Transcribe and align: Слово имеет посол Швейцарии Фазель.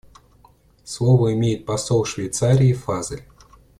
Слово 0.83 1.31
имеет 1.35 1.67
посол 1.67 2.05
Швейцарии 2.05 2.73
Фазель. 2.73 3.23